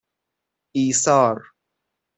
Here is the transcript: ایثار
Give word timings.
ایثار 0.75 1.41